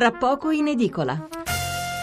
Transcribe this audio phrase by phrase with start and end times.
[0.00, 1.28] tra poco in edicola.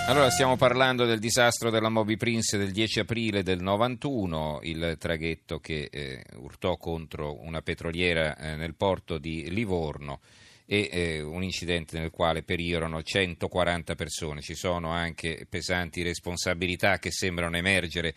[0.06, 5.58] Allora stiamo parlando del disastro della Moby Prince del 10 aprile del 91, il traghetto
[5.58, 10.20] che eh, urtò contro una petroliera eh, nel porto di Livorno
[10.68, 14.42] e eh, un incidente nel quale perirono 140 persone.
[14.42, 18.14] Ci sono anche pesanti responsabilità che sembrano emergere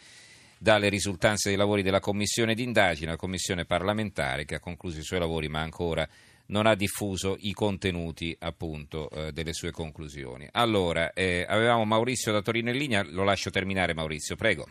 [0.58, 5.20] dalle risultanze dei lavori della commissione d'indagine, la commissione parlamentare che ha concluso i suoi
[5.20, 6.06] lavori ma ancora
[6.50, 10.48] non ha diffuso i contenuti appunto eh, delle sue conclusioni.
[10.52, 14.66] Allora, eh, avevamo Maurizio da Torino in linea, lo lascio terminare Maurizio, prego.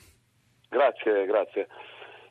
[0.69, 1.67] Grazie, grazie.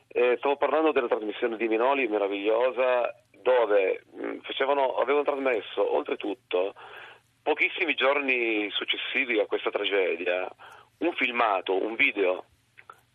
[0.08, 6.74] Eh, stavo parlando della trasmissione di Minoli, meravigliosa, dove mh, mm, facevano, avevano trasmesso oltretutto
[7.42, 10.48] pochissimi giorni successivi a questa tragedia
[10.98, 12.44] un filmato, un video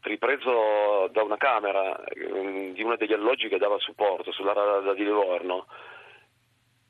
[0.01, 4.93] ripreso da una camera mh, mm, di uno degli alloggi che dava supporto sulla rada
[4.93, 5.67] di Livorno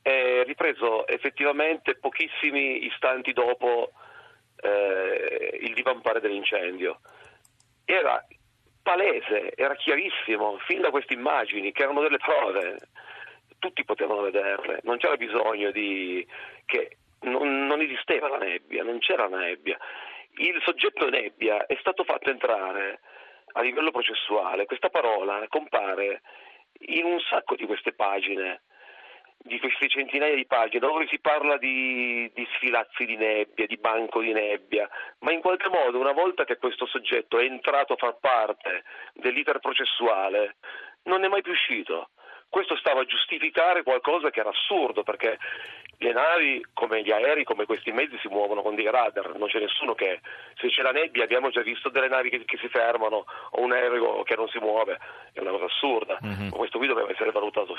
[0.03, 3.93] è ripreso effettivamente pochissimi istanti dopo
[4.57, 6.99] eh, il divampare dell'incendio.
[7.85, 8.24] Era
[8.84, 12.77] palese, era chiarissimo, fin da queste immagini, che erano delle prove,
[13.59, 16.27] tutti potevano vederle, non c'era bisogno di...
[16.65, 19.77] che non, non esisteva la nebbia, non c'era la nebbia.
[20.35, 22.99] Il soggetto nebbia è stato fatto entrare
[23.54, 26.21] a livello processuale, questa parola compare
[26.87, 28.63] in un sacco di queste pagine
[29.44, 34.22] di queste centinaia di pagine dove si parla di, di, sfilazzi di nebbia, di banco
[34.22, 38.18] di nebbia, ma in qualche modo una volta che questo soggetto è entrato a far
[38.20, 38.84] parte
[39.14, 40.55] dell'iter processuale
[41.04, 42.10] non è mai più uscito.
[42.54, 45.40] Questo stava a giustificare qualcosa che era assurdo perché
[45.98, 49.57] le navi, come gli aerei, come questi mezzi si muovono con dei radar, non c'è
[49.57, 50.21] nessuno che,
[50.62, 53.26] se c'è la nebbia abbiamo già visto delle navi che, che si fermano
[53.57, 54.99] o un aereo che non si muove,
[55.31, 56.49] è una cosa assurda, mm-hmm.
[56.49, 57.74] questo qui doveva essere valutato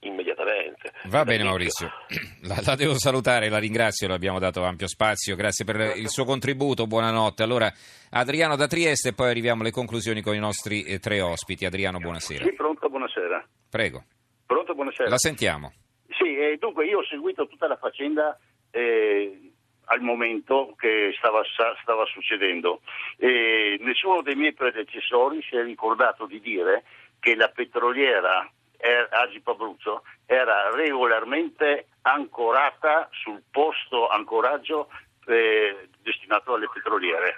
[0.00, 0.92] immediatamente.
[1.04, 1.92] Va bene Maurizio,
[2.48, 6.24] la, la, devo salutare, la ringrazio, le abbiamo dato ampio spazio, grazie per il suo
[6.24, 7.42] contributo, buonanotte.
[7.42, 7.70] Allora
[8.08, 11.66] Adriano da Trieste e poi arriviamo alle conclusioni con i nostri eh, tre ospiti.
[11.66, 12.44] Adriano, buonasera.
[12.44, 13.46] Sì, pronto, buonasera.
[13.68, 14.04] Prego.
[14.74, 15.08] Pronto, buonasera.
[15.08, 15.72] La sentiamo.
[16.08, 18.38] Sì, eh, dunque io ho seguito tutta la faccenda
[18.70, 19.52] eh,
[19.86, 21.42] al momento che stava,
[21.80, 22.80] stava succedendo.
[23.16, 26.84] E nessuno dei miei predecessori si è ricordato di dire
[27.20, 28.48] che la petroliera
[29.10, 34.90] Agip Abruzzo era regolarmente ancorata sul posto ancoraggio
[35.26, 37.34] eh, destinato alle petroliere.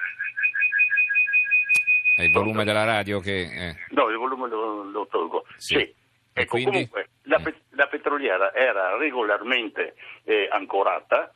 [2.16, 3.42] È il volume della radio che...
[3.42, 3.76] Eh.
[3.91, 5.44] No, il volume lo, lo tolgo.
[5.56, 5.74] Sì.
[5.74, 5.94] sì.
[6.32, 9.94] Ecco, comunque la, pe- la, petroliera era regolarmente
[10.25, 11.32] eh, ancorata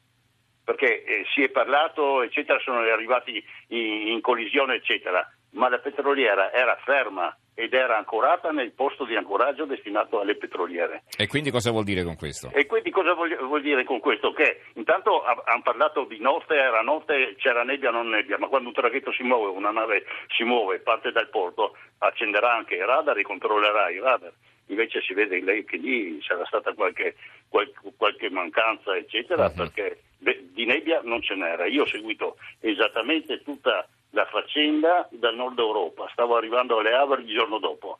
[0.64, 6.52] perché eh, si è parlato, eccetera, sono arrivati in, in collisione, eccetera, ma la petroliera
[6.52, 11.02] era ferma ed era ancorata nel posto di ancoraggio destinato alle petroliere.
[11.16, 12.50] E quindi cosa vuol dire con questo?
[12.52, 14.32] E quindi cosa vuol, vuol dire con questo?
[14.32, 18.74] Che intanto hanno parlato di notte, era notte, c'era nebbia, non nebbia, ma quando un
[18.74, 20.04] traghetto si muove, una nave
[20.36, 24.32] si muove, parte dal porto, accenderà anche i radar e controllerà i radar
[24.70, 27.16] invece si vede lei che lì sarà stata qualche,
[27.48, 29.54] qualche, qualche mancanza, eccetera, uh-huh.
[29.54, 31.66] perché di nebbia non ce n'era.
[31.66, 37.34] Io ho seguito esattamente tutta la faccenda dal nord Europa, stavo arrivando alle Havre il
[37.34, 37.98] giorno dopo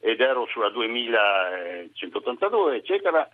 [0.00, 3.28] ed ero sulla 2182, eccetera,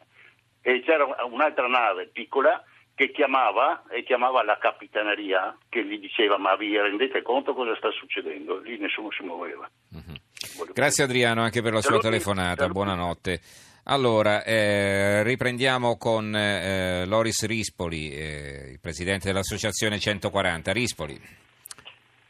[0.60, 2.62] e c'era un'altra nave piccola
[2.94, 7.91] che chiamava e chiamava la capitaneria che gli diceva ma vi rendete conto cosa sta
[7.93, 8.59] succedendo?
[8.59, 9.70] Lì nessuno si muoveva.
[9.93, 10.18] Uh-huh.
[10.67, 13.41] Grazie Adriano anche per la sua telefonata, buonanotte.
[13.85, 20.73] Allora, eh, riprendiamo con eh, Loris Rispoli, eh, il presidente dell'Associazione 140.
[20.73, 21.19] Rispoli.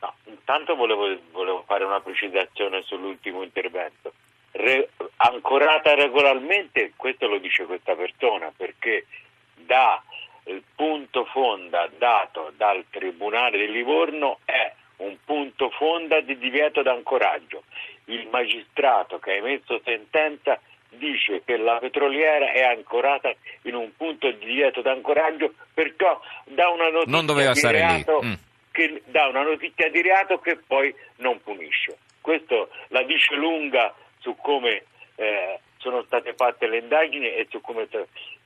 [0.00, 4.12] No, intanto volevo, volevo, fare una precisazione sull'ultimo intervento.
[4.52, 9.06] Re, ancorata regolarmente, questo lo dice questa persona, perché
[9.54, 10.02] da
[10.44, 17.64] il punto fonda dato dal Tribunale di Livorno è un punto fonda di divieto d'ancoraggio.
[18.06, 20.58] Il magistrato che ha emesso sentenza
[20.90, 23.32] dice che la petroliera è ancorata
[23.62, 28.22] in un punto di divieto d'ancoraggio perciò dà una notizia di reato.
[28.22, 28.32] Mm.
[28.70, 31.98] Che, dà una notizia di reato che poi non punisce.
[32.20, 34.84] Questo la dice lunga su come
[35.16, 37.88] eh, sono state fatte le indagini e su come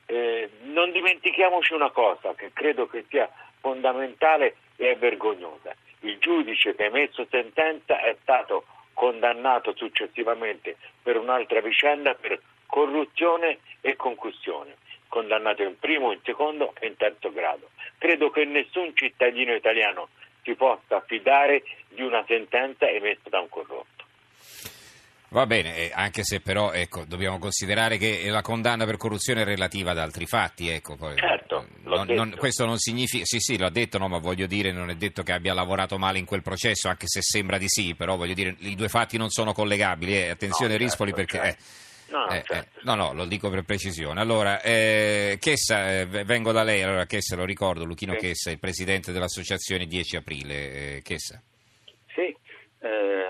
[0.06, 3.30] eh, non dimentichiamoci una cosa che credo che sia
[3.60, 5.74] fondamentale e vergognosa.
[6.04, 13.58] Il giudice che ha emesso sentenza è stato condannato successivamente per un'altra vicenda per corruzione
[13.80, 14.76] e concussione,
[15.08, 17.70] condannato in primo, in secondo e in terzo grado.
[17.98, 20.08] Credo che nessun cittadino italiano
[20.42, 24.01] si possa fidare di una sentenza emessa da un corrotto.
[25.32, 29.44] Va bene, eh, anche se però ecco, dobbiamo considerare che la condanna per corruzione è
[29.44, 30.68] relativa ad altri fatti.
[30.68, 34.18] Ecco, poi, Certo, l'ho non- non- questo non significa, sì sì l'ho detto, no, ma
[34.18, 37.56] voglio dire non è detto che abbia lavorato male in quel processo, anche se sembra
[37.56, 40.14] di sì, però voglio dire i due fatti non sono collegabili.
[40.14, 41.38] eh, Attenzione No, certo, Rispoli perché...
[41.38, 41.62] certo.
[41.62, 41.80] eh,
[42.12, 42.78] No, no, eh, certo.
[42.78, 44.20] eh, no, no, lo dico per precisione.
[44.20, 48.18] Allora, eh, Chessa, eh, vengo da lei, allora Chessa lo ricordo, Luchino Sì.
[48.18, 50.96] Chessa, il presidente dell'associazione 10 aprile.
[50.96, 51.40] Eh, Chessa.
[52.14, 52.20] Sì,
[52.80, 53.21] eh,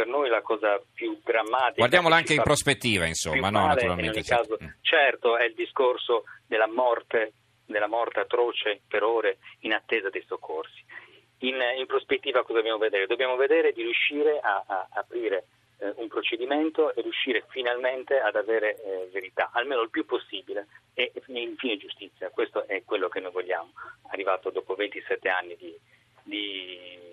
[0.00, 1.74] per noi la cosa più drammatica...
[1.76, 4.18] Guardiamola che anche in prospettiva, insomma, no, naturalmente.
[4.18, 4.56] In certo.
[4.56, 7.34] caso, certo, è il discorso della morte,
[7.66, 10.82] della morte atroce per ore in attesa dei soccorsi.
[11.40, 13.06] In, in prospettiva cosa dobbiamo vedere?
[13.06, 15.44] Dobbiamo vedere di riuscire a, a aprire
[15.80, 21.12] eh, un procedimento e riuscire finalmente ad avere eh, verità, almeno il più possibile, e
[21.26, 22.30] infine giustizia.
[22.30, 23.72] Questo è quello che noi vogliamo,
[24.12, 25.78] arrivato dopo 27 anni di,
[26.22, 27.09] di-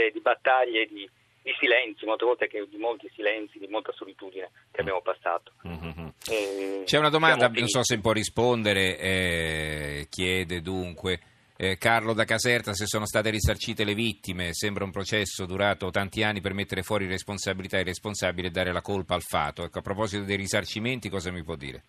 [0.00, 1.08] di lotte, di battaglie, di,
[1.42, 5.52] di silenzi, molte volte che, di molti silenzi, di molta solitudine che abbiamo passato.
[5.62, 6.12] Mhm.
[6.28, 11.20] Eh, C'è una domanda, non so se può rispondere, eh, chiede dunque
[11.56, 16.22] eh, Carlo da Caserta se sono state risarcite le vittime, sembra un processo durato tanti
[16.22, 19.64] anni per mettere fuori responsabilità ai responsabili e dare la colpa al fato.
[19.64, 21.82] Ecco, a proposito dei risarcimenti cosa mi può dire?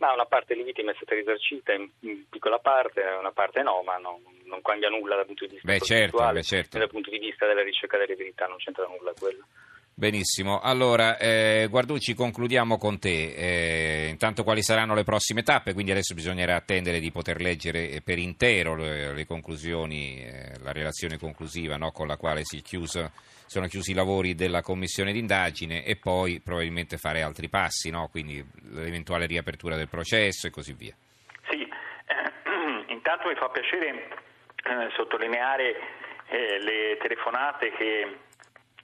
[0.00, 3.82] Ma una parte delle vittime è stata risarcita, in, in piccola parte, una parte no,
[3.84, 6.78] ma non, non cambia nulla dal punto di vista Beh, certo, beh, certo.
[6.78, 9.44] dal punto di vista della ricerca delle verità, non c'entra nulla quello.
[10.00, 15.90] Benissimo, allora eh, Guarducci concludiamo con te, Eh, intanto quali saranno le prossime tappe, quindi
[15.90, 21.18] adesso bisognerà attendere di poter leggere eh, per intero le, le conclusioni, eh, la relazione
[21.18, 23.10] conclusiva no, con la quale si chiuso-
[23.44, 28.08] sono chiusi i lavori della commissione d'indagine e poi probabilmente fare altri passi, no?
[28.10, 28.42] quindi
[28.72, 30.94] l'eventuale riapertura del processo e così via.
[31.50, 35.98] Sì, eh, intanto mi fa piacere eh, sottolineare
[36.30, 38.28] le telefonate che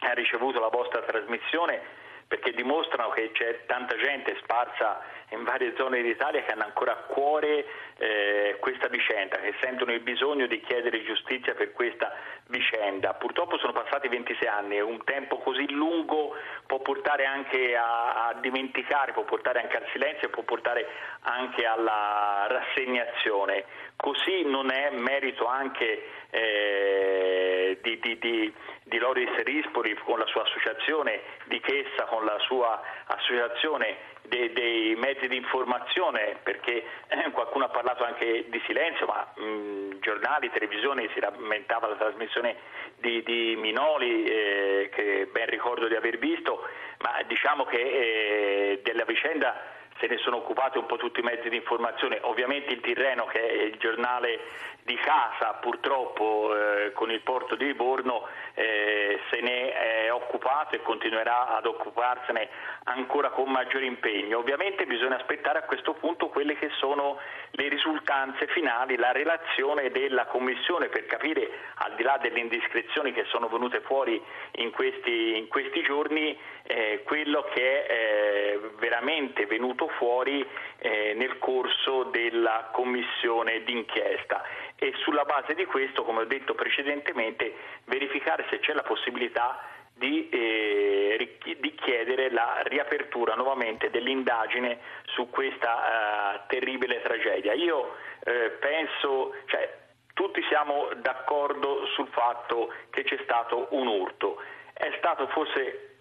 [0.06, 5.00] ha ricevuto la vostra trasmissione perché dimostrano che c'è tanta gente sparsa
[5.31, 7.64] in varie zone d'Italia che hanno ancora a cuore
[7.99, 12.12] eh, questa vicenda, che sentono il bisogno di chiedere giustizia per questa
[12.49, 13.14] vicenda.
[13.14, 16.35] Purtroppo sono passati 26 anni e un tempo così lungo
[16.67, 20.88] può portare anche a, a dimenticare, può portare anche al silenzio e può portare
[21.20, 23.64] anche alla rassegnazione.
[23.94, 30.43] Così non è merito anche eh, di, di, di, di Loris Rispoli con la sua
[30.43, 37.64] associazione, di Chessa con la sua associazione dei, dei mezzi di informazione, perché eh, qualcuno
[37.64, 42.56] ha parlato anche di silenzio, ma mh, giornali, televisioni, si rammentava la trasmissione
[42.96, 46.62] di, di Minoli, eh, che ben ricordo di aver visto,
[46.99, 51.49] ma diciamo che eh, della vicenda se ne sono occupati un po' tutti i mezzi
[51.49, 54.40] di informazione, ovviamente il Tirreno che è il giornale
[54.82, 60.83] di casa purtroppo eh, con il porto di Livorno eh, se ne è occupato e
[60.83, 62.49] continuerà ad occuparsene
[62.85, 64.39] ancora con maggiore impegno.
[64.39, 67.19] Ovviamente bisogna aspettare a questo punto quelle che sono
[67.53, 73.25] le risultanze finali, la relazione della Commissione per capire al di là delle indiscrezioni che
[73.27, 74.21] sono venute fuori
[74.57, 80.47] in questi, in questi giorni eh, quello che è eh, veramente venuto fuori
[80.79, 84.43] eh, nel corso della commissione d'inchiesta
[84.77, 87.55] e sulla base di questo, come ho detto precedentemente,
[87.85, 89.59] verificare se c'è la possibilità
[89.97, 97.55] di, eh, di chiedere la riapertura nuovamente dell'indagine su questa eh, terribile tragedia.
[97.55, 99.75] Io eh, penso, cioè,
[100.12, 104.43] tutti siamo d'accordo sul fatto che c'è stato un urto.
[104.75, 105.93] È stato forse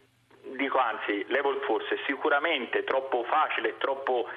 [0.57, 4.27] dico anzi, levo il forse, sicuramente troppo facile, troppo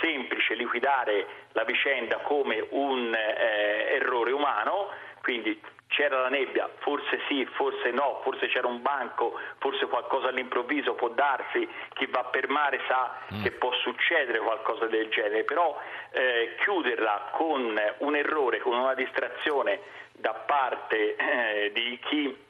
[0.00, 4.90] semplice liquidare la vicenda come un eh, errore umano,
[5.22, 10.94] quindi c'era la nebbia, forse sì, forse no, forse c'era un banco, forse qualcosa all'improvviso
[10.94, 15.78] può darsi, chi va per mare sa che può succedere qualcosa del genere, però
[16.10, 19.80] eh, chiuderla con un errore, con una distrazione
[20.12, 22.44] da parte eh, di chi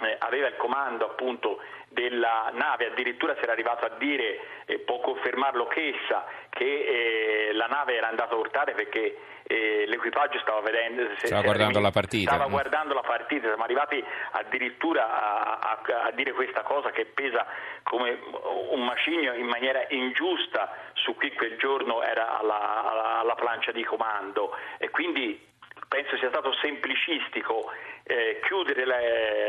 [0.00, 5.00] eh, aveva il comando appunto della nave, addirittura si era arrivato a dire, eh, può
[5.00, 9.16] confermarlo Chessa, che eh, la nave era andata a urtare perché
[9.50, 12.30] eh, l'equipaggio stava vedendo se- Stava se guardando era- la partita.
[12.30, 12.52] Stava Mm.
[12.52, 17.46] guardando la partita, siamo arrivati addirittura a, a- a dire questa cosa che pesa
[17.82, 18.18] come
[18.70, 23.82] un macigno in maniera ingiusta su chi quel giorno era alla, alla- alla plancia di
[23.84, 25.46] comando e quindi
[25.88, 28.96] penso sia stato semplicistico eh, chiudere la,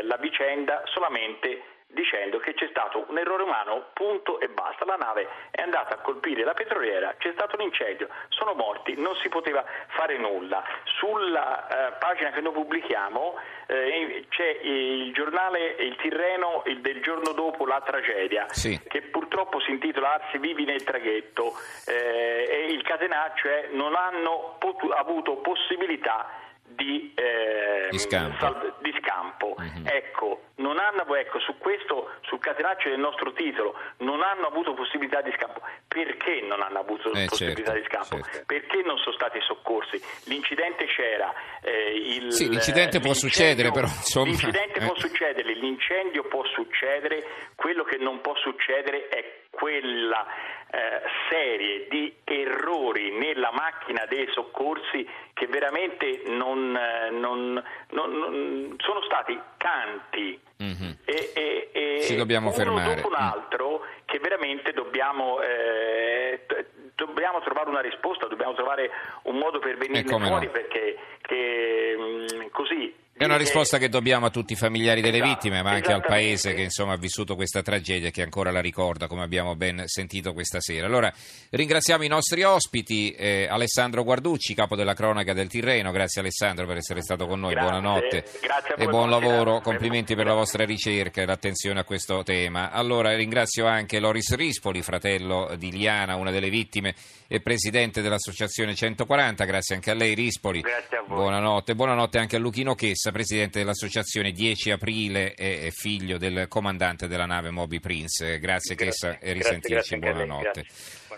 [0.02, 4.84] la vicenda solamente dicendo che c'è stato un errore umano, punto e basta.
[4.84, 9.14] La nave è andata a colpire la petroliera, c'è stato un incendio, sono morti, non
[9.16, 10.62] si poteva fare nulla.
[10.98, 17.32] Sulla eh, pagina che noi pubblichiamo eh, c'è il giornale Il Tirreno il del giorno
[17.32, 18.80] dopo la tragedia, Sì.
[18.88, 21.52] che purtroppo si intitola Arsi vivi nel traghetto
[21.86, 26.28] eh, e il catenaccio è non hanno potu- avuto possibilità
[26.74, 28.38] di, eh, Di scampo.
[28.38, 29.54] sal- di scampo.
[29.58, 29.86] Mhm.
[29.86, 35.20] Ecco, non hanno, ecco, su questo, sul catenaccio del nostro titolo, non hanno avuto possibilità
[35.22, 35.60] di scampo.
[35.88, 38.24] Perché non hanno avuto Eh, possibilità certo, di scampo?
[38.24, 38.44] certo.
[38.46, 40.00] Perché non sono stati soccorsi?
[40.26, 41.32] L'incidente c'era.
[41.62, 44.84] eh, il- Sì, l'incidente può succedere, però, insomma, L'incidente eh.
[44.86, 47.22] può succedere, l'incendio può succedere,
[47.54, 50.26] quello che non può succedere è quella
[50.72, 58.76] eh, serie di errori nella macchina dei soccorsi che veramente non, eh, non- non- non-
[58.78, 60.96] sono stati tanti Mhm.
[61.04, 62.94] e, e- e Ci dobbiamo uno fermare.
[62.94, 63.16] dopo un Mm.
[63.32, 66.40] altro che veramente dobbiamo, eh,
[66.94, 68.90] dobbiamo trovare una risposta, dobbiamo trovare
[69.24, 74.24] un modo per venirne come fuori perché che, mm, così È una risposta che dobbiamo
[74.24, 77.34] a tutti i familiari delle Esatto, vittime, ma anche al paese che insomma ha vissuto
[77.34, 80.86] questa tragedia e che ancora la ricorda, come abbiamo ben sentito questa sera.
[80.86, 81.12] Allora,
[81.50, 85.90] ringraziamo i nostri ospiti, eh, Alessandro Guarducci, capo della cronaca del Tirreno.
[85.90, 87.52] Grazie Alessandro per essere stato con noi.
[87.52, 89.60] Grazie, Buonanotte grazie e buon lavoro.
[89.60, 92.70] Complimenti per la vostra ricerca e l'attenzione a questo tema.
[92.70, 96.94] Allora, ringrazio anche Loris Rispoli, fratello di Liana, una delle vittime
[97.28, 99.44] e presidente dell'Associazione 140.
[99.44, 100.60] Grazie anche a lei, Rispoli.
[100.60, 101.04] A.
[101.06, 101.74] Buonanotte.
[101.74, 107.50] Buonanotte anche a Luchino Chessa, presidente dell'Associazione 10 Aprile e figlio del comandante della nave
[107.50, 108.38] Moby Prince.
[108.38, 108.76] Grazie, Grazie.
[108.76, 109.70] Chessa e Grazie, risentirci.
[109.72, 110.62] grazie lei, Buonanotte.
[110.62, 111.08] grazie.